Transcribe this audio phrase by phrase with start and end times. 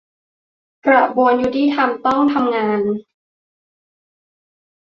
[0.87, 2.81] กระบวนยุติธรรมต้องทำงาน